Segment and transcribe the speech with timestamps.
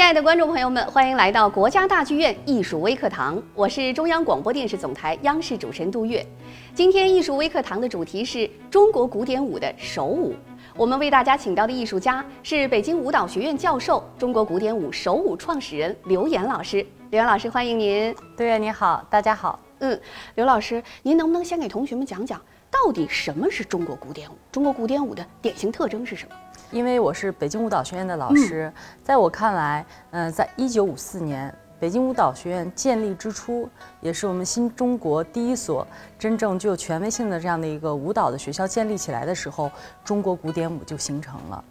[0.00, 6.24] 亲爱的观众朋友们，欢迎来到国家大剧院艺术微课堂，我是中央广播电视总台央视主持人杜月。
[6.74, 10.34] 今天艺术微课堂的主题是中国古典舞的手舞。
[10.74, 16.78] 我们为大家请到的艺术家是北京舞蹈学院教授、中国古典舞手舞创始人刘岩老师。
[17.10, 18.14] 刘岩老师，欢迎您。
[18.38, 19.60] 杜月你好，大家好。
[19.80, 20.00] 嗯，
[20.34, 22.40] 刘老师，您能不能先给同学们讲讲，
[22.70, 24.34] 到底什么是中国古典舞？
[24.50, 26.34] 中国古典舞的典型特征是什么？
[26.70, 33.68] 因为我是北京舞蹈学院的老师，在我看来，嗯，在一九五四年北京舞蹈学院建立之初，
[34.00, 35.86] 也是我们新中国第一所
[36.18, 39.70] 真正具有权威性的这样的一个舞蹈的学校建立起来的时候，
[40.04, 41.64] 中国古典舞就形成了。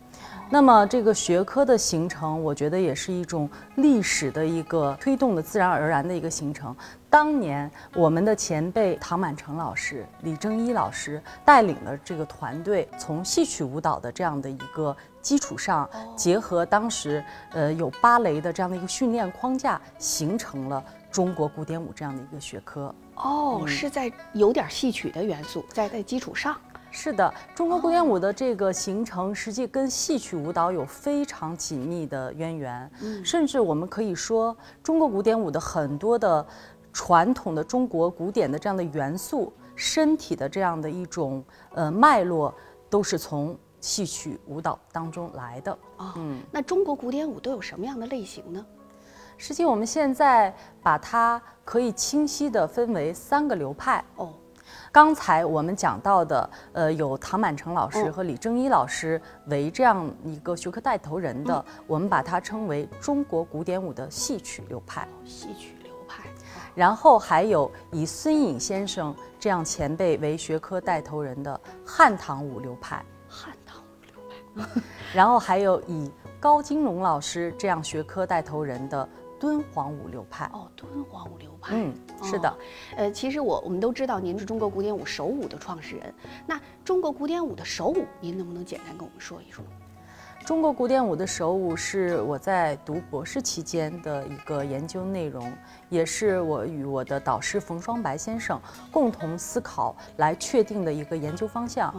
[0.52, 6.76] 那么这个学科的形成，我觉得也是一种历史的一个推动的自然而然的一个形成。
[7.08, 22.94] 当年我们的前辈唐满成老师、李正一老师带领了这个团队，从戏曲舞蹈的这样的一个基础上，结合当时呃有芭蕾的这样的一个训练框架，形成了中国古典舞这样的一个学科。
[23.18, 26.56] 哦，是在有点戏曲的元素在在基础上。
[26.92, 32.92] 是的，中国古典舞的这个形成，实际跟戏曲舞蹈有非常紧密的渊源。
[33.02, 36.46] 嗯，甚至我们可以说，中国古典舞的很多的
[36.92, 42.54] 传统的中国古典的这样的元素，身体的这样的一种呃脉络，
[42.90, 45.72] 都是从戏曲舞蹈当中来的。
[45.98, 48.66] 啊，嗯，那中国古典舞都有什么样的类型呢？
[49.38, 54.04] 实际我们现在把它可以清晰的分为三个流派。
[54.16, 54.34] 哦。
[54.92, 65.08] 刚才我们讲到的，呃，有唐满成老师和李正一老师为这样一个学科带头人的，我们把它称为中国古典舞的戏曲流派。
[65.24, 66.24] 戏曲流派。
[66.74, 73.04] 然后还有以孙颖先生这样前辈为学科带头人的汉唐舞流派。
[73.28, 74.82] 汉唐舞流派。
[75.14, 79.08] 然后还有以高金龙老师这样学科带头人的。
[79.40, 80.46] 敦煌舞流派。
[80.54, 82.58] 哦，敦煌舞流派，嗯，是的，
[82.98, 86.14] 呃，其实我我们都知道您是中国古典舞手舞的创始人，
[86.46, 89.64] 那中国古典舞的手舞，您能不能简单跟我们说一说？
[90.50, 95.54] 中国古典舞的手舞是我在读博士期间的一个研究内容，
[95.90, 98.60] 也是我与我的导师冯双白先生
[98.92, 101.94] 共同思考来确定的一个研究方向。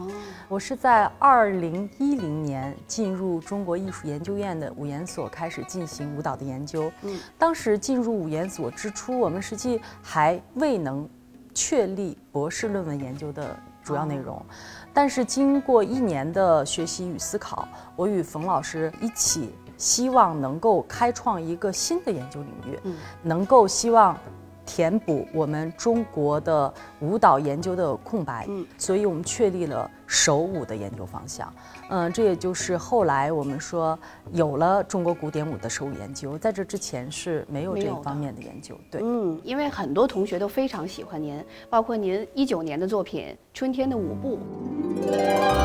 [0.49, 6.91] 我是在二零一零年进入中国艺术研究院的舞研所，开始进行舞蹈的研究。
[7.03, 11.09] 嗯，当时进入舞研所之初，我们实际还未能
[11.55, 14.45] 确立博士论文研究的主要内容。
[14.93, 22.79] 但是经过一年的学习与思考，我与冯老师一起，希望能够开创一个新的研究领域，
[23.23, 24.17] 能够希望。
[24.67, 31.53] 填补我们中国的舞蹈研究的空白，嗯，所以我们确立了手舞的研究方向，
[31.89, 33.99] 嗯，这也就是后来我们说
[34.31, 44.37] 有了中国古典舞的手舞研究，在这之前是没有这一方面的研究，对，嗯，因为很多同学都非常喜欢您，包括您一九年的作品《春天的舞步》。
[45.07, 45.60] Bye.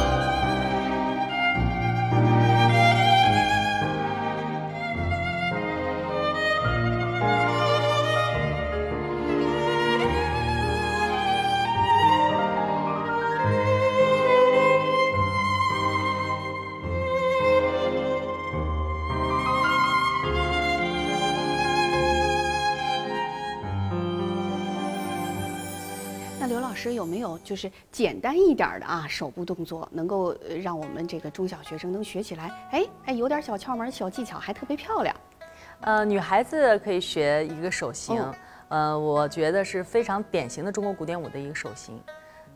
[26.74, 32.52] 师有没有就是简单一点的啊手部动作，能够让我们这个中小学生能学起来？
[32.72, 35.16] 哎哎，有点小窍门、小技巧，还特别漂亮。
[35.82, 38.24] 呃，女孩子可以学一个手型，
[38.70, 42.00] 呃，我觉得是非常典型的中国古典舞的一个手型，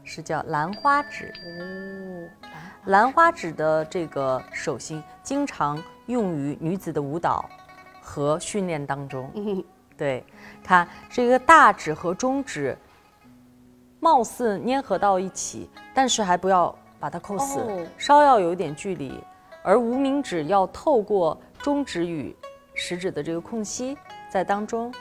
[0.03, 1.33] 是叫兰花指。
[1.45, 2.49] 哦，
[2.85, 7.49] 兰花指的这个手型经常用于女子的舞蹈
[8.01, 9.31] 和训练当中。
[9.35, 9.63] 嗯，
[9.97, 10.23] 对，
[10.63, 12.77] 看这个大指和中指。
[13.99, 19.21] 貌似粘合到一起，但是还不要把它扣死，稍要有一点距离。
[19.61, 22.35] 而无名指要透过中指与
[22.73, 23.97] 食指的这个空隙
[24.29, 24.91] 在当中。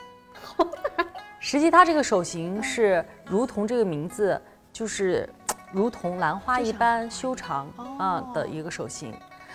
[1.39, 4.39] 实际它这个手型是如同这个名字，
[4.73, 5.27] 就是
[5.71, 7.67] 如同兰花一般修长
[7.97, 9.13] 啊的一个手型。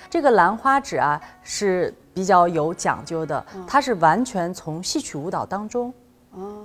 [0.08, 5.92] 这个兰花指啊是比较有讲究的，它是完全从戏曲舞蹈当中。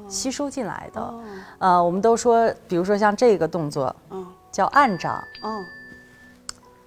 [0.09, 1.13] 吸收进来的，
[1.59, 5.65] 呃，我们都说，比如说像这个动作，嗯，叫按掌，嗯，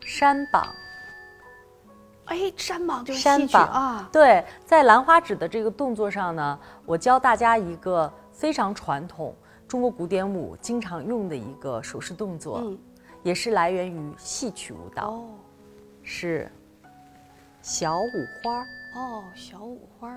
[0.00, 0.66] 山膀，
[2.26, 4.08] 哎，山膀就是山曲啊。
[4.12, 9.34] 对，在兰花指的这个动作上呢，我教大家一个非常传统
[9.68, 12.78] 中国古典舞经常用的一个手势动作，嗯，
[13.22, 15.24] 也是来源于戏曲舞蹈，哦，
[16.02, 16.50] 是
[17.62, 18.64] 小五花。
[18.94, 20.14] 哦，小五花，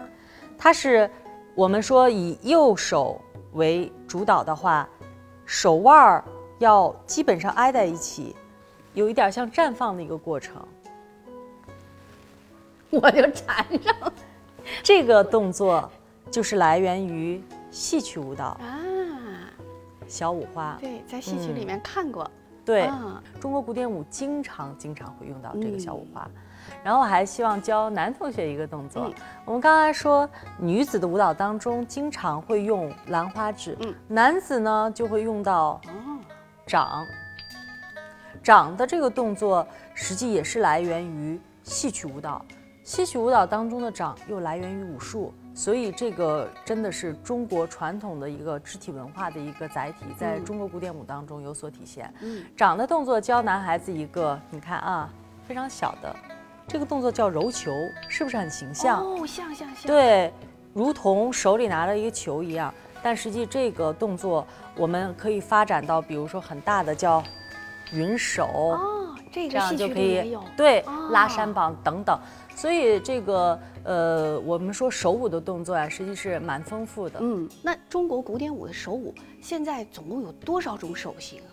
[0.57, 1.09] 它是
[1.55, 3.21] 我们说以右手
[3.53, 4.87] 为主导的话，
[5.45, 6.23] 手腕儿
[6.59, 8.35] 要基本上挨在一起，
[8.93, 10.61] 有一点像绽放的一个过程。
[12.91, 14.13] 我就缠上了
[14.83, 15.89] 这个动作
[16.29, 17.41] 就是来源于
[17.71, 18.79] 戏曲舞蹈啊。
[20.07, 20.77] 小五花。
[20.79, 22.29] 对，在戏曲里面看过。
[22.65, 26.29] 对，啊中国古典舞经常经常会用到这个小五花。
[26.83, 29.05] 然后我还希望教男同学一个动作。
[29.05, 29.13] 嗯
[29.45, 30.27] 我们刚才说，
[30.57, 36.19] 女子的舞蹈当中经常会用兰花指，嗯男子呢就会用到哦，
[36.65, 37.05] 掌。
[38.41, 42.45] 掌的这个动作实际也是来源于戏曲舞蹈，
[42.83, 52.13] 戏曲舞蹈当中的掌又来源于武术，所以这个真的是中国传统的一个肢体文化的一个载体，在中国古典舞当中有所体现。
[52.21, 55.09] 嗯，掌的动作教男孩子一个，你看啊，
[55.47, 56.15] 非常小的，
[56.67, 57.71] 这个动作叫揉球，
[58.09, 59.01] 是不是很形象？
[59.01, 59.85] 哦，像像像。
[59.85, 60.33] 对，
[60.73, 62.73] 如同手里拿了一个球一样。
[63.03, 67.23] 但实际这个动作我们可以发展到，比如说很大的叫
[67.93, 70.35] 云手，哦，这样就可以。
[70.57, 72.19] 对哦拉山膀等等。
[72.55, 77.19] 所以这个呃，我们说手舞的动作啊，实际是蛮丰富的。
[77.21, 81.49] 嗯，那中国古典舞的手舞现在总共有多少种手型啊？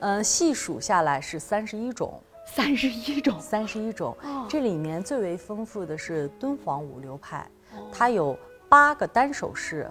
[0.00, 2.22] 嗯，细数下来是三十一种。
[2.54, 3.38] 三十一种。
[3.40, 8.36] 三十一种哦，这里面最为丰富的是敦煌舞流派，哦它有
[8.68, 9.90] 八个单手式，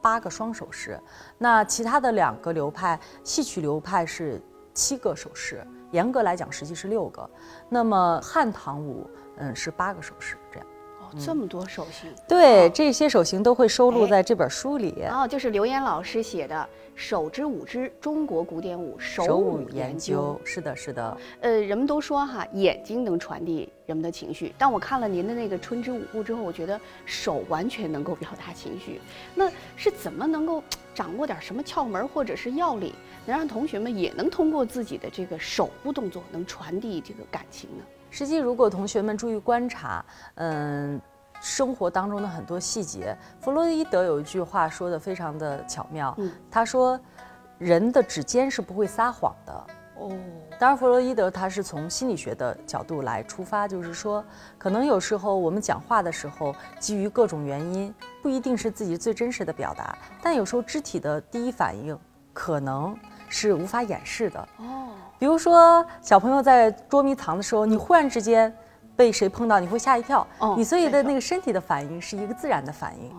[0.00, 1.00] 八个双手式。
[1.38, 4.40] 那其他的两个流派，戏曲流派是
[4.72, 7.28] 七个手势，严格来讲实际是六个。
[7.68, 9.08] 那么汉唐舞，
[9.38, 10.66] 嗯，是八个手势这样。
[11.14, 12.10] 哦，这么多手型。
[12.26, 15.04] 对，这些手型都会收录哎在这本书里。
[15.10, 16.56] 哦，就是刘岩老师写的
[16.94, 21.16] 《手之舞之中国古典舞手舞研究，是的，是的。
[21.40, 29.00] 呃，人们都说哈，眼睛能传递人们的情绪，但我看了您的那个《春之舞步》之后，我觉得手完全能够表达情绪。
[29.34, 30.62] 那是怎么能够
[30.94, 32.92] 掌握点什么窍门或者是要领，
[33.26, 37.84] 能让同学们也能通过自己的这个手部动作，能传递这个感情呢？
[38.14, 40.04] 实际，如果同学们注意观察，
[40.36, 41.00] 嗯，
[41.40, 46.96] 生活当中的很多细节，弗洛伊德有一句话说的非常的巧妙，嗯他说，
[47.58, 49.52] 人的指尖是不会撒谎的。
[49.96, 50.16] 哦，
[50.60, 54.24] 当然，弗洛伊德他是从心理学的角度来出发，就是说，
[54.56, 61.98] 可能有时候我们讲话的时候，基于各种原因，不一定是自己最真实的表达，但有时候肢体的第一反应
[62.32, 62.96] 可能
[63.28, 64.48] 是无法掩饰的。
[64.58, 64.88] 哦，
[65.18, 68.54] 比如说，小朋友在捉迷藏的时候，你忽然之间
[68.96, 70.26] 被谁碰到，你会吓一跳。
[70.38, 73.10] 哦你所以的那个身体的反应是一个自然的反应。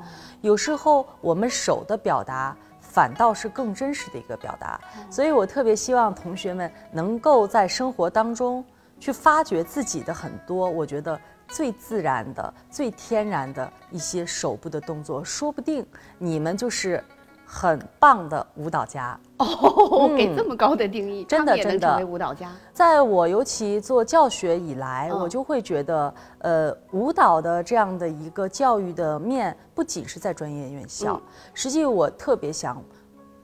[0.41, 4.79] 有时候我们手的表达反倒是更真实的一个表达。
[5.09, 8.63] 所以我特别希望同学们能够在生活当中
[8.99, 11.19] 去发掘自己的很多，我觉得。
[11.47, 15.85] 最自然的、最天然的一些手部的动作，说不定
[16.17, 17.01] 你们就是
[17.45, 19.19] 很棒的舞蹈家。
[19.37, 22.51] 哦，给这么高的定义，嗯真的真的成为舞蹈家。
[22.73, 31.21] 在我尤其做教学以来，嗯我就会觉得，呃，舞蹈的这样的一个教育的面，不仅是在专业院校，嗯
[31.53, 32.81] 实际我特别想，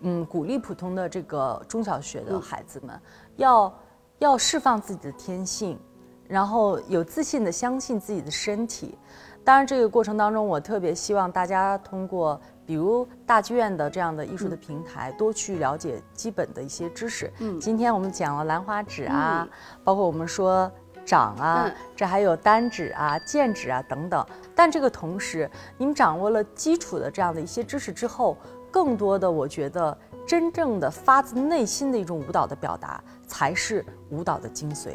[0.01, 2.99] 嗯，鼓励普通的这个中小学的嗯孩子们，
[3.35, 3.73] 要
[4.19, 5.77] 要释放自己的天性，
[6.27, 8.97] 然后有自信的相信自己的身体。
[9.43, 17.31] 当然，这个过程当中，我特别希望大家通过，比如大剧院的这样的艺术的平台，多去了解基本的一些知识。
[17.39, 19.47] 嗯今天我们讲了兰花指啊，
[19.83, 20.71] 包括我们说
[21.03, 24.25] 掌啊，嗯这还有单指啊、剑指啊等等。
[24.55, 28.37] 但这个同时，你们掌握了基础的这样的一些知识之后，
[28.69, 34.91] 更多的我觉得，真正的发自内心的一种舞蹈的表达，才是舞蹈的精髓。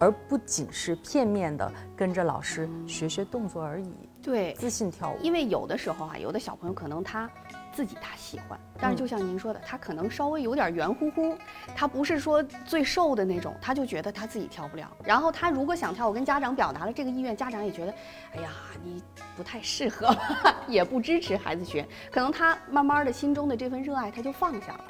[0.00, 5.18] 而不仅是片面的跟着老师学学动作而已，对，自信跳舞。
[5.22, 7.30] 因为有的时候啊，有的小朋友可能他
[7.72, 11.34] 自己他喜欢，但是就像您说的，他可能稍微有点圆乎乎，
[11.74, 14.94] 他不是说最瘦的那种，他就觉得他自己跳不了。
[15.02, 17.94] 然后他如果想跳，我跟家长表达了这个意愿，家长也觉得，
[18.34, 18.50] 哎呀，
[18.84, 19.02] 你
[19.34, 20.14] 不太适合，
[20.68, 21.88] 也不支持孩子学。
[22.12, 24.84] 可能他慢慢的心中的这份热爱他就放下了，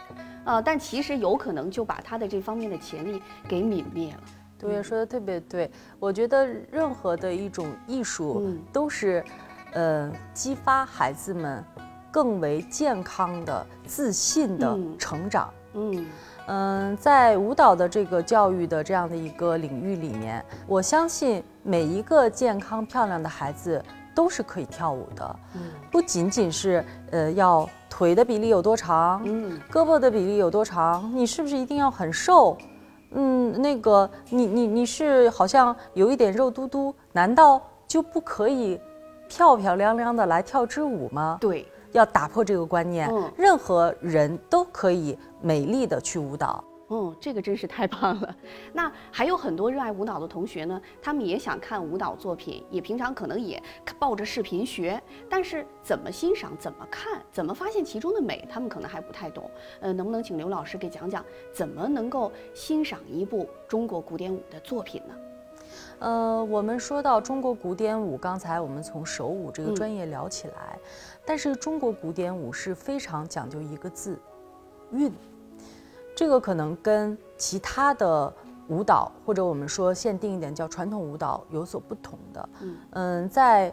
[0.46, 4.20] 呃，但其实有可能就把他的这方面的潜力给泯灭了。
[4.58, 5.70] 对，说的特别对。
[6.00, 9.24] 我觉得任何的一种艺术嗯都是，
[9.72, 11.64] 呃，激发孩子们
[12.10, 15.50] 更为健康的、自信的嗯成长。
[15.74, 16.06] 嗯
[16.48, 23.84] 嗯，在舞蹈的这个教育的这样的一个领域里面，我相信每一个健康漂亮的孩子
[24.14, 25.60] 都是可以跳舞的，嗯
[25.90, 32.56] 不仅仅是呃要腿的比例有多长，嗯胳膊的比例有多长，你是不是一定要很瘦？
[33.10, 38.80] 嗯，那个你你你是好像有一点肉嘟嘟，难道就不可以
[39.28, 41.38] 漂漂亮亮的来跳支舞吗？
[41.40, 46.62] 对，要打破这个观念，嗯任何人都可以美丽的去舞蹈。
[46.90, 48.36] 嗯，这个真是太棒了。
[48.72, 53.62] 那还有很多热爱舞蹈的同学呢，他们也想看舞蹈作品，也平常可能也
[53.98, 59.50] 抱着视频学，但是怎么欣赏、怎么看、怎么发现其中的美，他们可能还不太懂。
[59.80, 65.14] 呃，能不能请刘老师给讲讲，怎么能够欣赏一部中国古典舞的作品呢？
[65.98, 70.78] 呃，我们说到中国古典舞，刚才我们从手舞这个嗯专业聊起来，
[71.26, 74.18] 但是中国古典舞是非常讲究一个字，
[74.92, 75.12] 韵。
[76.18, 78.34] 这个可能跟其他的
[78.66, 82.48] 舞蹈，或者我们说限定一点叫传统舞蹈有所不同的。
[82.94, 83.72] 嗯在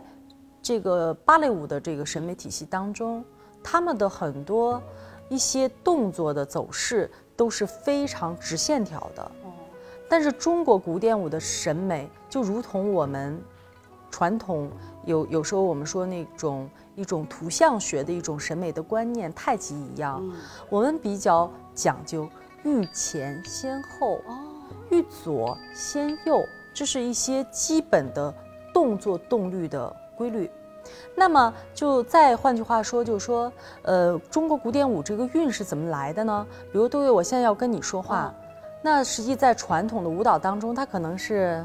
[0.61, 3.25] 这个芭蕾舞的这个审美体系当中，
[3.63, 4.79] 他们的很多
[5.27, 9.31] 一些动作的走势都是非常直线条的。
[10.07, 13.41] 但是中国古典舞的审美就如同我们
[14.11, 14.69] 传统
[15.03, 20.23] 有有时候我们说那种一种图像学的一种审美的观念太极一样，
[20.69, 22.27] 我们比较讲究
[22.63, 24.21] 欲前先后，
[24.89, 28.33] 欲左先右，这是一些基本的
[28.73, 30.49] 动作动律的规律。
[31.13, 33.51] 那么就再换句话说，就是说，
[33.83, 36.47] 呃，中国古典舞这个韵是怎么来的呢？
[36.71, 38.33] 比如，杜月，我现在要跟你说话，
[38.81, 41.63] 那实际在传统的舞蹈当中，它可能是。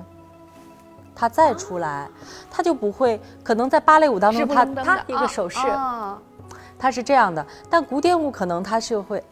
[1.13, 2.09] 它再出来，
[2.51, 6.19] 它就不会，可能在芭蕾舞当中，它它一个手势，啊
[6.79, 9.23] 它是这样的，但古典舞可能它是会，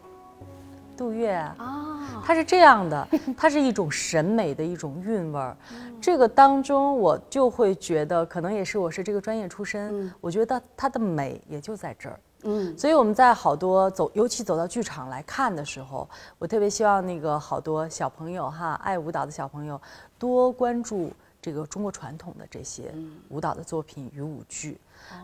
[0.99, 5.57] 杜月啊，啊，它是这样的，它是一种审美的一种韵味儿。
[6.01, 12.21] 这个当中，我就会觉得，可能也是我是这个专业出身，我觉得它的美也就在这儿。
[12.43, 12.77] 嗯。
[12.77, 19.81] 所以我们在好多走，尤其走到剧场来看的时候，我特别希望那个好多小朋友哈，爱舞蹈的小朋友
[20.19, 21.13] 多关注
[21.49, 22.95] 这个中国传统的这些
[23.31, 24.79] 舞蹈的作品与舞剧，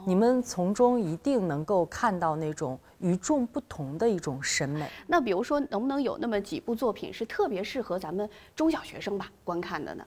[0.07, 4.88] 你们从中一定能够看到那种与众不同的一种审美。
[5.07, 8.26] 那比如说，能不能有那么几部作品是特别适合咱们
[8.57, 10.07] 中小学生吧观看的呢？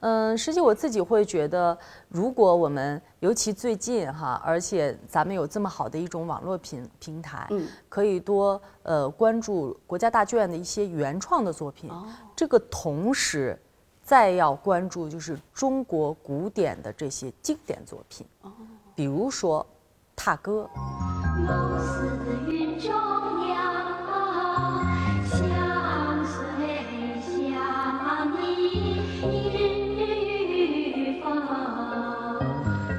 [0.00, 11.88] 嗯，实际我自己会觉得，如果我们尤其最近哈，而且咱们有这么好的一种网络平平台，嗯可以多呃关注国家大剧院的一些原创的作品。
[12.34, 13.58] 这个同时，
[14.06, 18.24] 再要关注就是中国古典的这些经典作品，
[18.94, 19.60] 比如说
[20.14, 20.70] 《踏歌》。
[21.42, 22.08] 貌似
[22.46, 22.92] 云中
[23.44, 23.56] 鸟，
[25.24, 26.38] 相随
[27.20, 29.02] 相依
[30.94, 31.26] 日风。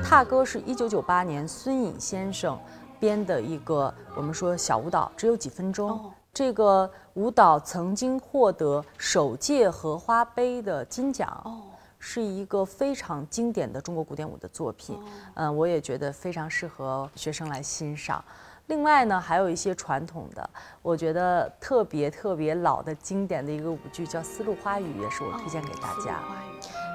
[0.03, 2.59] 踏歌是一九九八年孙颖先生
[2.99, 6.11] 编的一个我们说小舞蹈，只有几分钟。
[6.37, 11.63] 哦这个舞蹈曾经获得首届荷花杯的金奖，哦
[11.97, 14.99] 是一个非常经典的中国古典舞的作品。
[15.33, 18.23] 嗯，我也觉得非常适合学生来欣赏。
[18.67, 20.47] 另外呢，还有一些传统的，
[20.83, 26.19] 我觉得特别特别老的经典的一个舞剧叫《丝路花语》，也是我推荐给大家。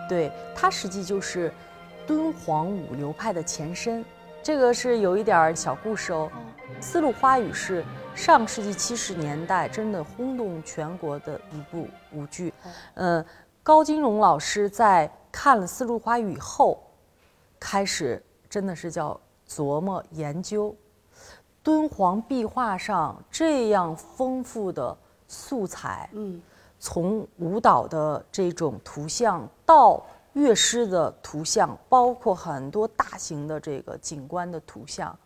[0.08, 1.52] 对，它实际就是
[2.06, 4.04] 敦煌舞流派的前身。
[4.40, 6.30] 这个是有一点小故事哦。
[6.80, 12.52] 丝路花语是上世纪七十年代真的轰动全国的一部舞剧。
[12.94, 13.24] 呃，
[13.62, 16.82] 高金荣老师在看了丝路花语以后，
[17.58, 20.74] 开始真的是叫琢磨研究，
[21.62, 24.96] 敦煌壁画上这样丰富的
[25.28, 26.42] 素材，嗯，
[26.78, 35.16] 从舞蹈的这种图像到乐师的图像，包括很多大型的这个景观的图像，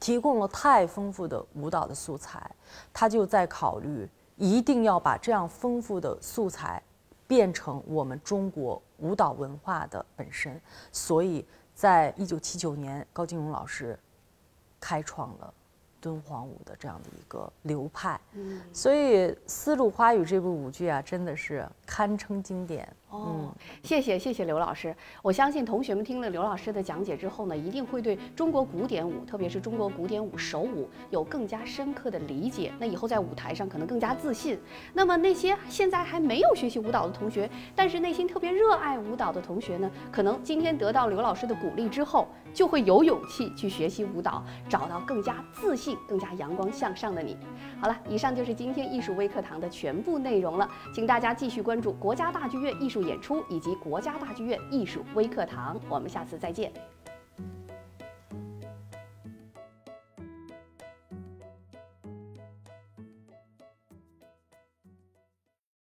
[0.00, 2.50] 提供了太丰富的舞蹈的素材。
[2.92, 6.82] 他就在考虑，一定要把这样丰富的素材
[7.26, 10.60] 变成我们中国舞蹈文化的本身。
[10.90, 13.98] 所以在一九七九年，高金荣老师
[14.80, 15.52] 开创了
[16.00, 18.18] 敦煌舞的这样的一个流派。
[18.72, 22.90] 所以《丝路花语》这部舞剧啊，真的是堪称经典。
[23.10, 23.52] 哦，
[23.82, 24.94] 谢谢谢谢刘老师。
[25.20, 32.72] 我相信同学们听了刘老师的讲解之后呢，一定会对中国古典舞，特别是中国古典舞手舞，有更加深刻的理解。
[32.78, 34.56] 那以后在舞台上可能更加自信。
[34.94, 47.36] 那么那些现在还没有学习舞蹈的同学，但是内心特别热爱舞蹈的同学呢，可能今天得到刘老师的鼓励之后，就会有勇气去学习舞蹈，找到更加自信、更加阳光向上的你。
[47.80, 56.72] 好了，以上就是今天艺术微课堂的全部内容了，请大家继续关注国家大剧院艺术演出以及国家大剧院艺术微课堂，我们下次再见。